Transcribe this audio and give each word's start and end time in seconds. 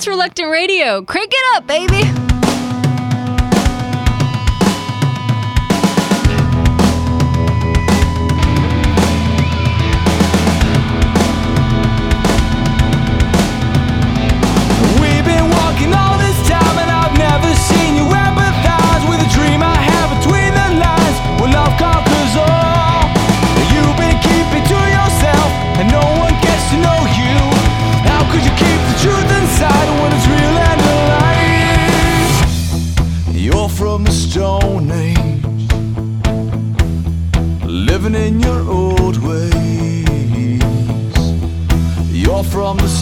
It's 0.00 0.08
Reluctant 0.08 0.48
Radio. 0.48 1.02
Crank 1.02 1.30
it 1.30 1.56
up, 1.58 1.66
baby. 1.66 2.19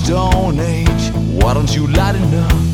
Stone 0.09 0.59
Age. 0.61 1.11
Why 1.43 1.53
don't 1.53 1.77
you 1.77 1.87
light 1.89 2.15
it 2.15 2.33
up? 2.33 2.67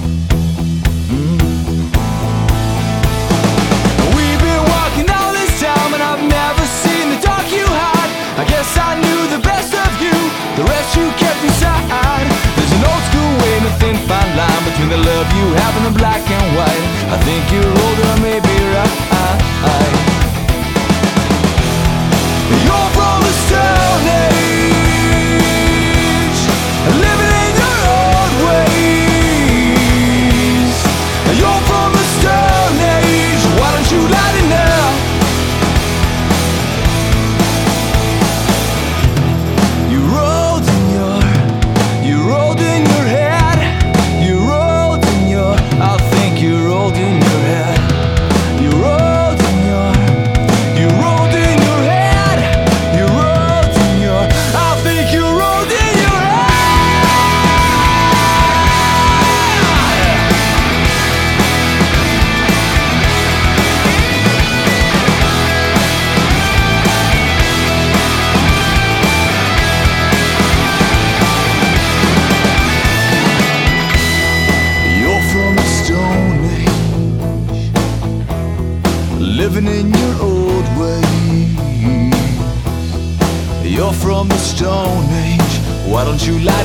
Don't 86.17 86.29
you 86.29 86.39
lie 86.45 86.64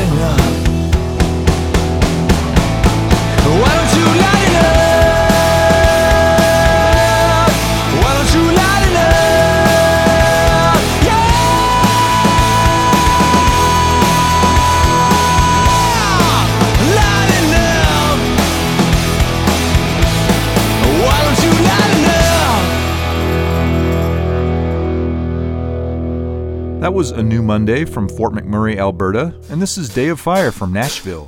was 26.99 27.11
A 27.11 27.23
New 27.23 27.41
Monday 27.41 27.85
from 27.85 28.09
Fort 28.09 28.33
McMurray, 28.33 28.75
Alberta, 28.75 29.33
and 29.49 29.61
this 29.61 29.77
is 29.77 29.87
Day 29.87 30.09
of 30.09 30.19
Fire 30.19 30.51
from 30.51 30.73
Nashville. 30.73 31.27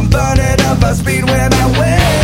I'm 0.00 0.08
burning 0.08 0.60
up 0.62 0.82
a 0.82 0.94
speed 0.94 1.24
when 1.26 1.52
I 1.52 1.78
win. 1.78 2.19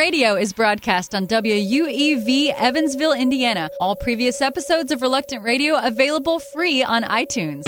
Radio 0.00 0.34
is 0.34 0.54
broadcast 0.54 1.14
on 1.14 1.26
WUEV 1.26 2.54
Evansville, 2.56 3.12
Indiana. 3.12 3.68
All 3.80 3.94
previous 3.94 4.40
episodes 4.40 4.90
of 4.92 5.02
Reluctant 5.02 5.44
Radio 5.44 5.76
available 5.76 6.38
free 6.38 6.82
on 6.82 7.02
iTunes. 7.02 7.66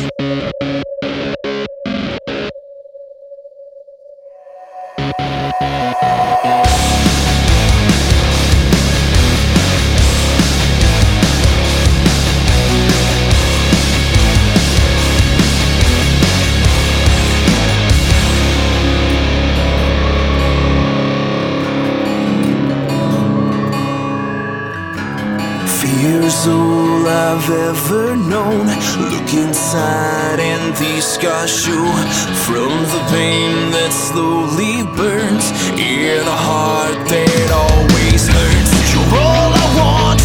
All 26.44 27.06
I've 27.06 27.48
ever 27.48 28.16
known. 28.16 28.66
Look 29.12 29.32
inside, 29.32 30.40
and 30.40 30.74
these 30.76 31.04
scars 31.04 31.54
show 31.54 31.86
from 32.42 32.72
the 32.90 33.02
pain 33.14 33.70
that 33.70 33.92
slowly 33.92 34.82
burns 34.98 35.46
in 35.78 36.26
a 36.26 36.38
heart 36.48 36.98
that 37.06 37.48
always 37.54 38.26
hurts. 38.26 38.72
You're 38.90 39.22
all 39.22 39.54
I 39.54 39.66
want, 39.78 40.20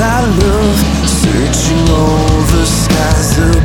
I 0.00 0.20
love, 0.22 0.78
searching 1.08 1.88
all 1.90 2.40
the 2.52 2.64
skies 2.64 3.57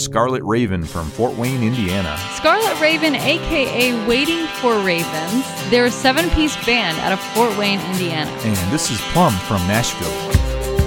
Scarlet 0.00 0.42
Raven 0.44 0.82
from 0.84 1.10
Fort 1.10 1.36
Wayne, 1.36 1.62
Indiana. 1.62 2.16
Scarlet 2.34 2.80
Raven, 2.80 3.14
aka 3.14 4.06
Waiting 4.06 4.46
for 4.60 4.78
Ravens, 4.78 5.44
they're 5.70 5.84
a 5.84 5.90
seven 5.90 6.30
piece 6.30 6.56
band 6.64 6.98
out 7.00 7.12
of 7.12 7.20
Fort 7.34 7.56
Wayne, 7.58 7.80
Indiana. 7.92 8.30
And 8.30 8.72
this 8.72 8.90
is 8.90 8.98
Plumb 9.12 9.34
from 9.46 9.60
Nashville. 9.68 10.08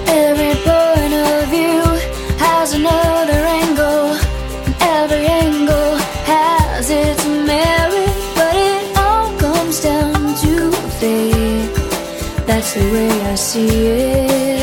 Every 0.08 0.54
point 0.62 1.14
of 1.14 1.48
view 1.48 1.82
has 2.38 2.74
another 2.74 3.40
angle. 3.62 4.18
and 4.66 4.74
Every 4.82 5.26
angle 5.26 5.94
has 6.26 6.90
its 6.90 7.24
merit, 7.24 8.10
but 8.34 8.54
it 8.56 8.98
all 8.98 9.38
comes 9.38 9.80
down 9.80 10.34
to 10.42 10.72
fate. 10.98 11.72
That's 12.46 12.74
the 12.74 12.80
way 12.92 13.10
I 13.22 13.34
see 13.36 13.86
it. 13.86 14.53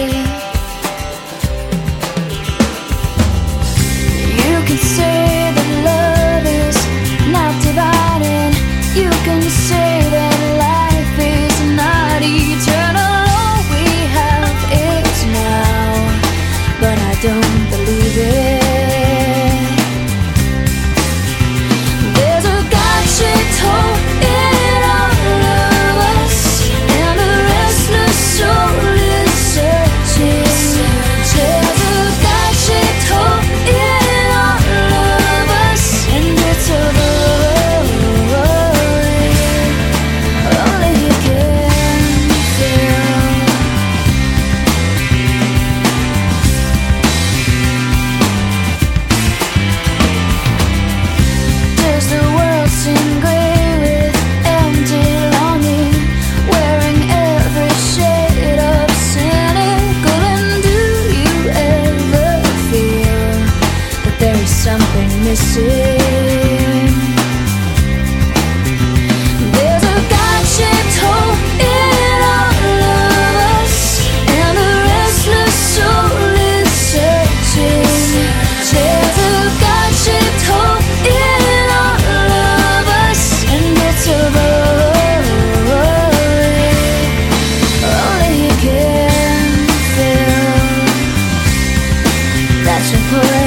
passion 92.81 92.99
for 93.11 93.40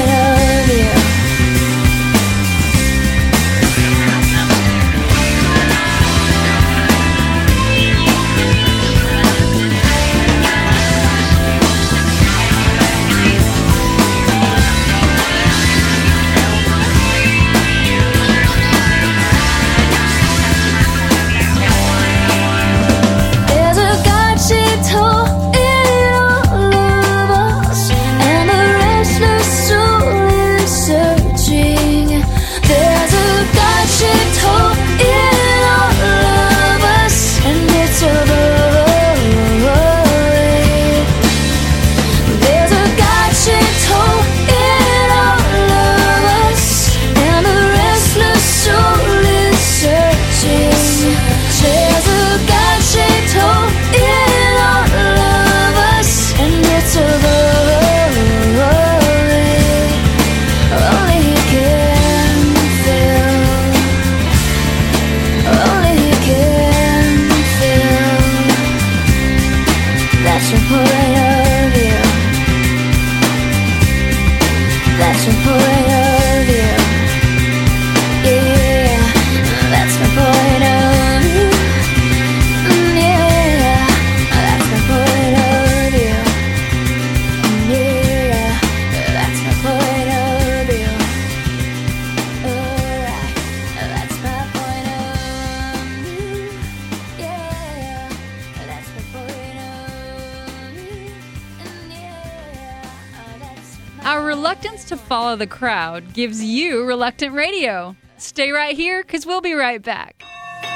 the 105.45 105.55
crowd 105.55 106.11
gives 106.15 106.43
you 106.43 106.83
Reluctant 106.85 107.35
Radio. 107.35 107.95
Stay 108.17 108.49
right 108.49 108.75
here 108.75 109.03
because 109.03 109.27
we'll 109.27 109.41
be 109.41 109.53
right 109.53 109.79
back. 109.79 110.23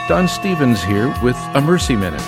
Don 0.08 0.28
Stephens 0.28 0.84
here 0.84 1.12
with 1.24 1.36
a 1.56 1.62
Mercy 1.62 1.96
Minute. 1.96 2.22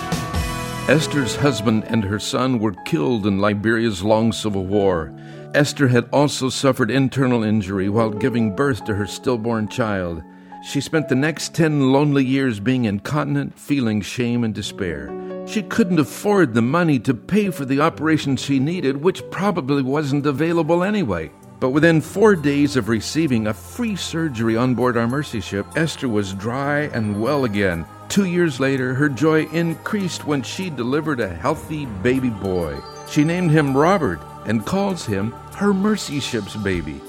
Esther's 0.90 1.36
husband 1.36 1.84
and 1.84 2.04
her 2.04 2.18
son 2.18 2.58
were 2.58 2.74
killed 2.86 3.28
in 3.28 3.38
Liberia's 3.38 4.02
long 4.02 4.32
civil 4.32 4.66
war. 4.66 5.14
Esther 5.54 5.88
had 5.88 6.10
also 6.12 6.50
suffered 6.50 6.90
internal 6.90 7.44
injury 7.44 7.90
while 7.90 8.10
giving 8.10 8.56
birth 8.56 8.86
to 8.86 8.96
her 8.96 9.06
stillborn 9.06 9.68
child. 9.68 10.24
She 10.64 10.82
spent 10.82 11.10
the 11.10 11.16
next 11.16 11.54
10 11.54 11.92
lonely 11.92 12.26
years 12.26 12.60
being 12.60 12.86
incontinent, 12.86 13.60
feeling 13.60 14.02
shame 14.02 14.44
and 14.44 14.56
despair. 14.56 15.14
She 15.46 15.62
couldn't 15.62 16.00
afford 16.00 16.56
the 16.56 16.64
money 16.64 16.98
to 17.02 17.14
pay 17.14 17.52
for 17.52 17.66
the 17.66 17.82
operation 17.82 18.36
she 18.36 18.58
needed, 18.58 18.98
which 18.98 19.30
probably 19.30 19.84
wasn't 19.84 20.26
available 20.26 20.84
anyway. 20.84 21.30
But 21.62 21.70
within 21.70 22.02
four 22.02 22.36
days 22.36 22.76
of 22.76 22.90
receiving 22.90 23.46
a 23.46 23.54
free 23.54 23.96
surgery 23.96 24.58
on 24.58 24.74
board 24.74 24.98
our 24.98 25.08
Mercy 25.08 25.40
ship, 25.40 25.68
Esther 25.76 26.10
was 26.10 26.34
dry 26.34 26.90
and 26.92 27.22
well 27.22 27.46
again. 27.46 27.86
Two 28.10 28.26
years 28.26 28.60
later, 28.60 28.96
her 28.96 29.08
joy 29.08 29.46
increased 29.50 30.26
when 30.26 30.42
she 30.42 30.72
delivered 30.72 31.20
a 31.20 31.30
healthy 31.30 31.86
baby 31.86 32.32
boy. 32.32 32.80
She 33.08 33.24
named 33.24 33.52
him 33.52 33.78
Robert 33.78 34.20
and 34.46 34.66
calls 34.66 35.06
him 35.06 35.34
her 35.56 35.72
Mercy 35.72 36.20
Ship's 36.20 36.56
baby. 36.56 37.00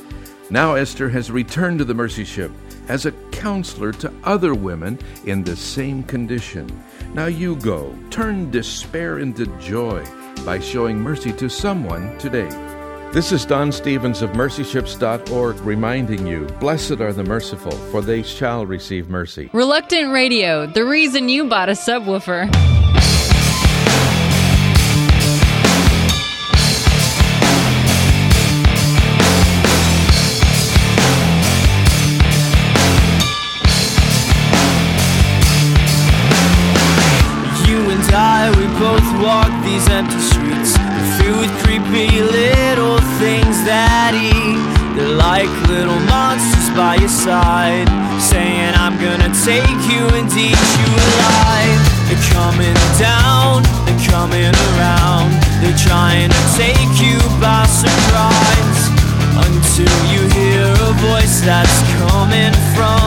Now 0.50 0.74
Esther 0.74 1.08
has 1.08 1.30
returned 1.30 1.78
to 1.78 1.86
the 1.86 1.94
Mercy 1.94 2.26
Ship 2.26 2.52
as 2.88 3.06
a 3.06 3.12
counselor 3.30 3.92
to 3.92 4.12
other 4.22 4.54
women 4.54 4.98
in 5.24 5.42
the 5.42 5.56
same 5.56 6.02
condition. 6.02 6.68
Now 7.14 7.26
you 7.26 7.56
go, 7.56 7.98
turn 8.10 8.50
despair 8.50 9.18
into 9.18 9.46
joy 9.60 10.04
by 10.44 10.58
showing 10.58 10.98
mercy 10.98 11.32
to 11.32 11.48
someone 11.48 12.18
today. 12.18 12.71
This 13.12 13.30
is 13.30 13.44
Don 13.44 13.72
Stephens 13.72 14.22
of 14.22 14.30
mercyships.org 14.30 15.60
reminding 15.60 16.26
you 16.26 16.46
Blessed 16.58 16.92
are 16.92 17.12
the 17.12 17.22
merciful, 17.22 17.72
for 17.90 18.00
they 18.00 18.22
shall 18.22 18.64
receive 18.64 19.10
mercy. 19.10 19.50
Reluctant 19.52 20.14
Radio, 20.14 20.66
the 20.66 20.86
reason 20.86 21.28
you 21.28 21.44
bought 21.44 21.68
a 21.68 21.72
subwoofer. 21.72 22.48
Coming 52.62 52.74
down, 52.98 53.62
coming 54.06 54.54
around. 54.54 55.32
They're 55.60 55.76
trying 55.76 56.30
to 56.30 56.42
take 56.56 57.00
you 57.00 57.18
by 57.40 57.66
surprise 57.66 58.82
Until 59.46 59.94
you 60.12 60.28
hear 60.28 60.66
a 60.66 60.92
voice 61.10 61.40
that's 61.40 61.82
coming 61.98 62.52
from 62.74 63.01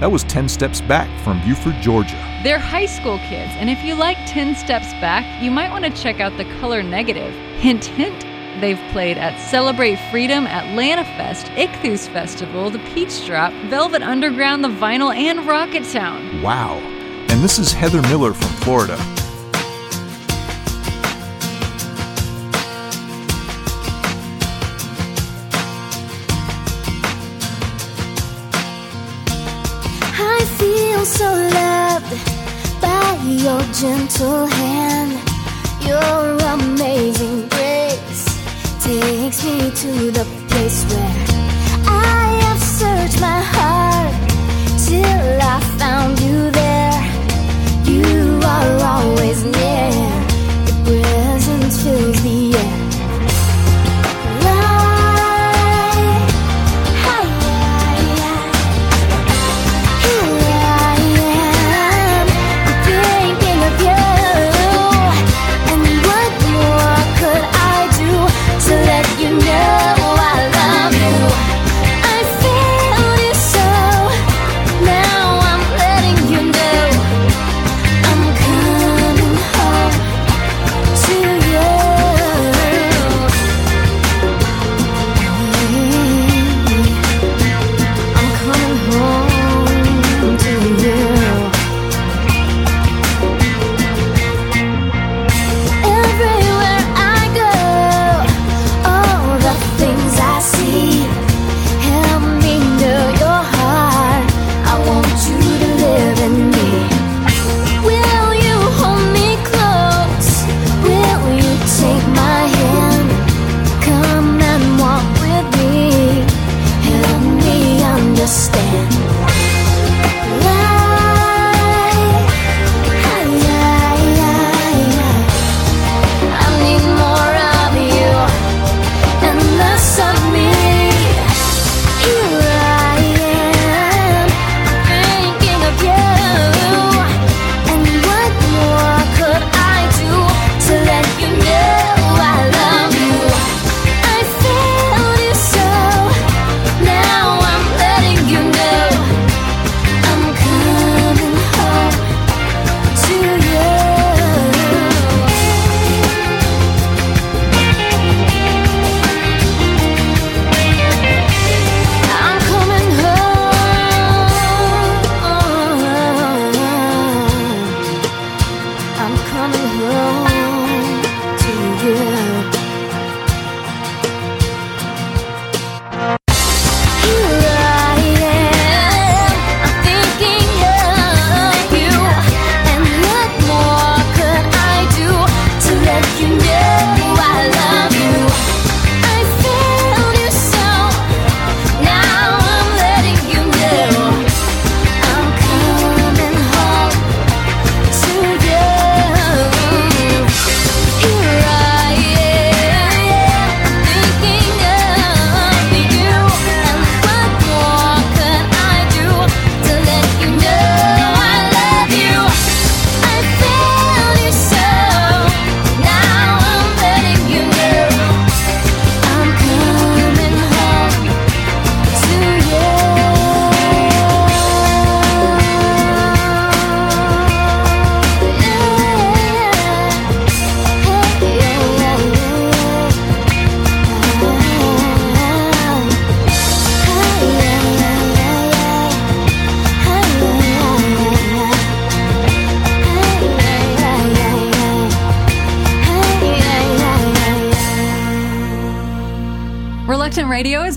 That 0.00 0.12
was 0.12 0.24
10 0.24 0.48
steps 0.48 0.82
back 0.82 1.08
from 1.22 1.40
Buford, 1.40 1.80
Georgia. 1.80 2.22
They're 2.42 2.58
high 2.58 2.84
school 2.84 3.18
kids, 3.20 3.52
and 3.56 3.70
if 3.70 3.82
you 3.82 3.94
like 3.94 4.18
10 4.26 4.54
steps 4.54 4.92
back, 5.00 5.42
you 5.42 5.50
might 5.50 5.70
want 5.70 5.86
to 5.86 5.90
check 5.90 6.20
out 6.20 6.36
the 6.36 6.44
color 6.60 6.82
negative. 6.82 7.32
Hint, 7.58 7.86
hint. 7.86 8.26
They've 8.60 8.80
played 8.92 9.16
at 9.16 9.40
Celebrate 9.40 9.96
Freedom, 10.10 10.46
Atlanta 10.46 11.04
Fest, 11.04 11.46
Ichthus 11.56 12.08
Festival, 12.08 12.70
The 12.70 12.78
Peach 12.94 13.24
Drop, 13.24 13.52
Velvet 13.70 14.02
Underground, 14.02 14.62
The 14.62 14.68
Vinyl, 14.68 15.14
and 15.14 15.40
Rocketown. 15.40 16.42
Wow. 16.42 16.74
And 17.28 17.42
this 17.42 17.58
is 17.58 17.72
Heather 17.72 18.02
Miller 18.02 18.34
from 18.34 18.48
Florida. 18.62 19.25
so 31.06 31.24
loved 31.24 32.10
by 32.82 33.16
your 33.24 33.62
gentle 33.72 34.44
hand. 34.46 35.12
Your 35.86 36.36
amazing 36.54 37.48
grace 37.48 38.24
takes 38.82 39.44
me 39.44 39.70
to 39.70 40.10
the 40.10 40.26
place 40.48 40.84
where 40.90 41.14
I 41.86 42.40
have 42.46 42.60
searched 42.60 43.20
my 43.20 43.40
heart 43.54 44.14
till 44.84 45.38
I 45.54 45.60
found 45.78 46.18
you 46.18 46.50
there. 46.50 47.02
You 47.84 48.40
are 48.42 48.82
always 48.82 49.44
near. 49.44 49.95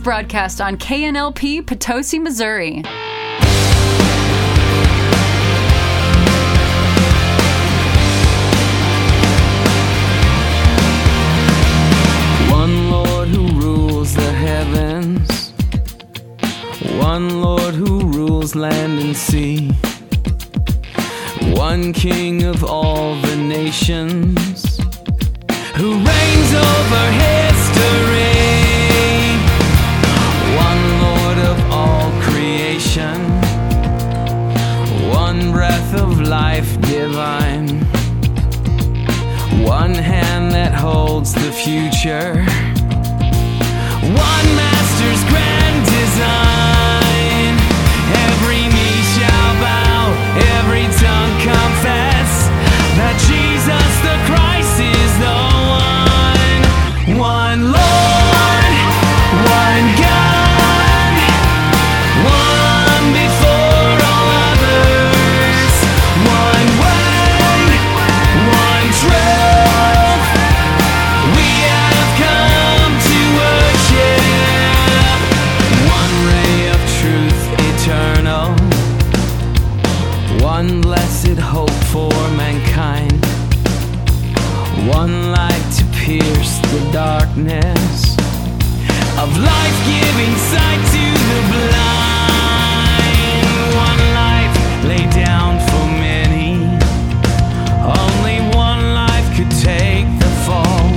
broadcast 0.09 0.59
on 0.59 0.75
KNLP 0.75 1.63
Potosi, 1.67 2.17
Missouri. 2.17 2.81
pierce 86.09 86.57
the 86.73 86.89
darkness 86.91 88.17
of 89.21 89.29
life 89.37 89.77
giving 89.85 90.33
sight 90.51 90.81
to 90.95 91.05
the 91.29 91.41
blind. 91.53 93.19
One 93.87 94.01
life 94.17 94.55
lay 94.89 95.05
down 95.23 95.59
for 95.69 95.85
many, 96.01 96.53
only 98.01 98.37
one 98.57 98.83
life 98.95 99.27
could 99.37 99.51
take 99.51 100.07
the 100.23 100.31
fall. 100.45 100.89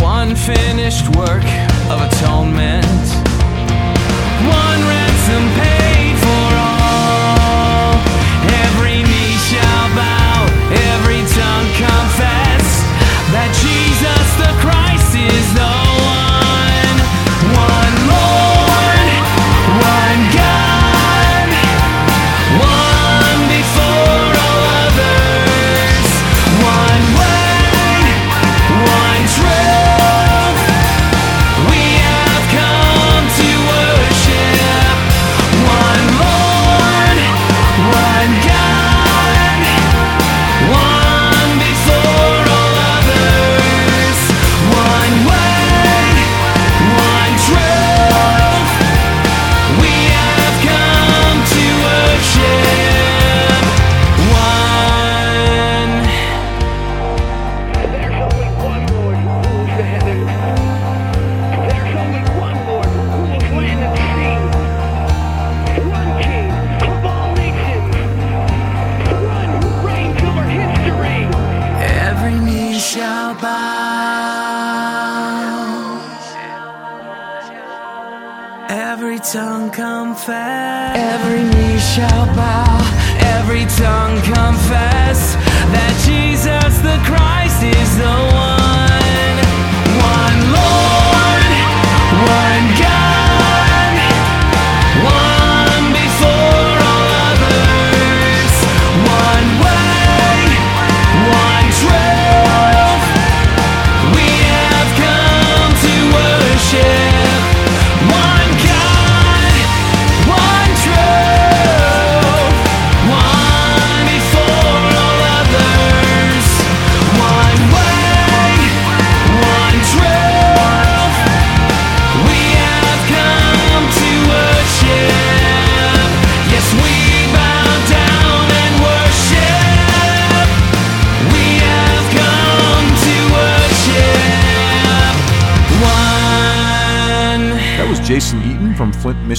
One 0.00 0.34
finished 0.34 1.06
work 1.14 1.44
of 1.92 2.00
atonement, 2.08 3.04
one 4.48 4.80
ransom. 4.88 5.63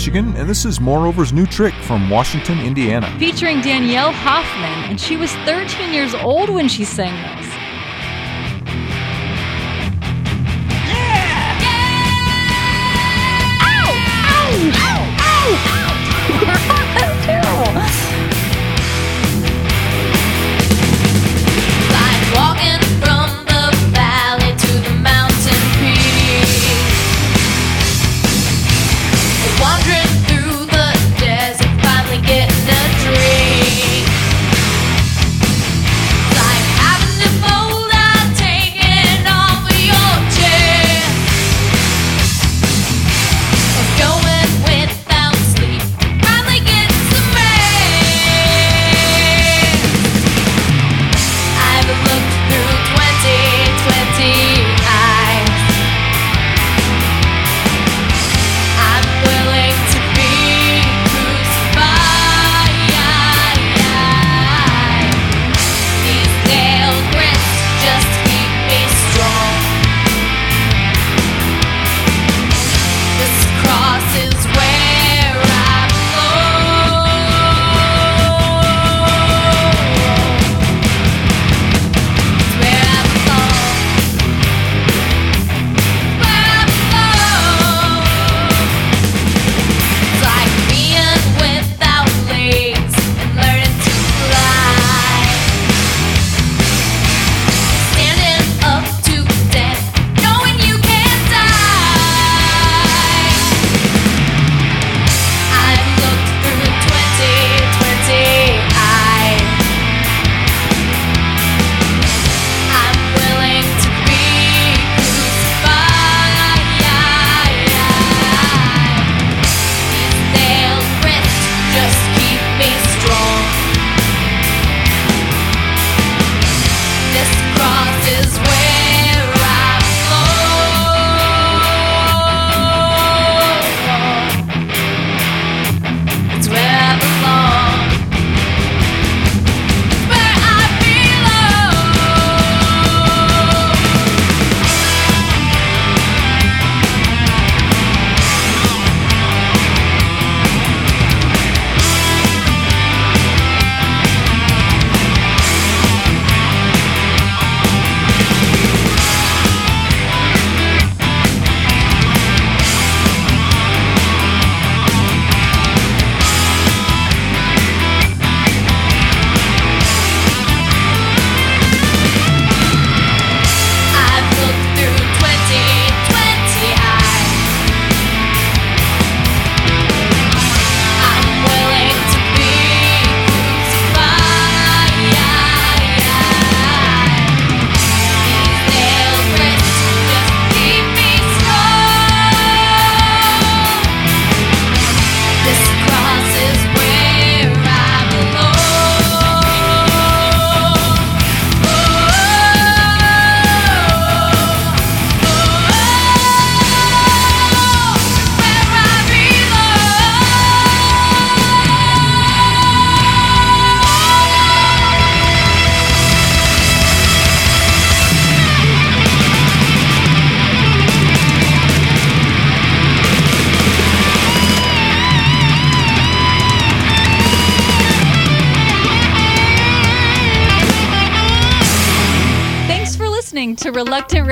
Michigan, 0.05 0.35
and 0.35 0.47
this 0.47 0.65
is 0.65 0.79
Moreover's 0.79 1.33
new 1.33 1.47
trick 1.47 1.73
from 1.73 2.11
Washington, 2.11 2.59
Indiana. 2.59 3.11
Featuring 3.17 3.59
Danielle 3.61 4.11
Hoffman, 4.11 4.91
and 4.91 5.01
she 5.01 5.17
was 5.17 5.31
13 5.47 5.91
years 5.91 6.13
old 6.13 6.51
when 6.51 6.67
she 6.67 6.83
sang 6.83 7.15
this. 7.37 7.44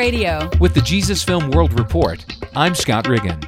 Radio. 0.04 0.50
With 0.60 0.74
the 0.74 0.82
Jesus 0.82 1.24
Film 1.24 1.50
World 1.52 1.80
Report, 1.80 2.26
I'm 2.58 2.76
Scott 2.76 3.08
Riggin. 3.08 3.40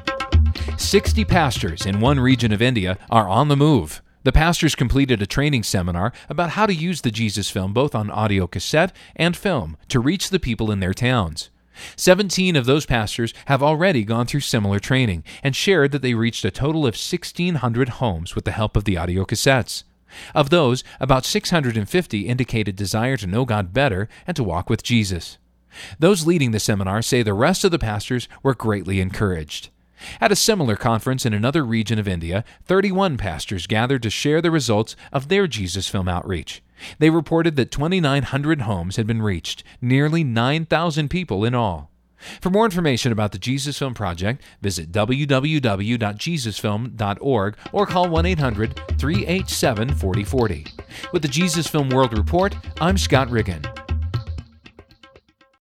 60 0.78 1.22
pastors 1.26 1.84
in 1.84 2.00
one 2.00 2.18
region 2.18 2.50
of 2.50 2.62
India 2.62 2.96
are 3.10 3.28
on 3.28 3.48
the 3.48 3.58
move. 3.58 4.00
The 4.22 4.32
pastors 4.32 4.74
completed 4.74 5.20
a 5.20 5.26
training 5.26 5.64
seminar 5.64 6.14
about 6.30 6.52
how 6.52 6.64
to 6.64 6.72
use 6.72 7.02
the 7.02 7.10
Jesus 7.10 7.50
film 7.50 7.74
both 7.74 7.94
on 7.94 8.10
audio 8.10 8.46
cassette 8.46 8.96
and 9.14 9.36
film 9.36 9.76
to 9.90 10.00
reach 10.00 10.30
the 10.30 10.40
people 10.40 10.70
in 10.70 10.80
their 10.80 10.94
towns. 10.94 11.50
17 11.94 12.56
of 12.56 12.64
those 12.64 12.86
pastors 12.86 13.34
have 13.48 13.62
already 13.62 14.02
gone 14.02 14.24
through 14.24 14.40
similar 14.40 14.78
training 14.78 15.24
and 15.42 15.54
shared 15.54 15.92
that 15.92 16.00
they 16.00 16.14
reached 16.14 16.42
a 16.42 16.50
total 16.50 16.86
of 16.86 16.94
1,600 16.94 17.88
homes 18.00 18.34
with 18.34 18.46
the 18.46 18.52
help 18.52 18.78
of 18.78 18.84
the 18.84 18.96
audio 18.96 19.26
cassettes. 19.26 19.84
Of 20.34 20.48
those, 20.48 20.84
about 21.00 21.26
650 21.26 22.26
indicated 22.26 22.76
desire 22.76 23.18
to 23.18 23.26
know 23.26 23.44
God 23.44 23.74
better 23.74 24.08
and 24.26 24.34
to 24.36 24.42
walk 24.42 24.70
with 24.70 24.82
Jesus. 24.82 25.36
Those 25.98 26.26
leading 26.26 26.50
the 26.50 26.60
seminar 26.60 27.02
say 27.02 27.22
the 27.22 27.34
rest 27.34 27.64
of 27.64 27.70
the 27.70 27.78
pastors 27.78 28.28
were 28.42 28.54
greatly 28.54 29.00
encouraged. 29.00 29.70
At 30.20 30.32
a 30.32 30.36
similar 30.36 30.76
conference 30.76 31.24
in 31.24 31.32
another 31.32 31.64
region 31.64 31.98
of 31.98 32.06
India, 32.06 32.44
31 32.64 33.16
pastors 33.16 33.66
gathered 33.66 34.02
to 34.02 34.10
share 34.10 34.42
the 34.42 34.50
results 34.50 34.94
of 35.12 35.28
their 35.28 35.46
Jesus 35.46 35.88
Film 35.88 36.08
outreach. 36.08 36.62
They 36.98 37.08
reported 37.10 37.56
that 37.56 37.70
2,900 37.70 38.62
homes 38.62 38.96
had 38.96 39.06
been 39.06 39.22
reached, 39.22 39.62
nearly 39.80 40.22
9,000 40.22 41.08
people 41.08 41.42
in 41.44 41.54
all. 41.54 41.90
For 42.40 42.50
more 42.50 42.64
information 42.64 43.12
about 43.12 43.30
the 43.32 43.38
Jesus 43.38 43.78
Film 43.78 43.94
Project, 43.94 44.42
visit 44.60 44.92
www.jesusfilm.org 44.92 47.56
or 47.72 47.86
call 47.86 48.08
1 48.08 48.26
800 48.26 48.80
387 48.98 49.94
4040. 49.94 50.66
With 51.12 51.22
the 51.22 51.28
Jesus 51.28 51.66
Film 51.66 51.88
World 51.90 52.16
Report, 52.16 52.56
I'm 52.80 52.96
Scott 52.98 53.30
Riggin. 53.30 53.62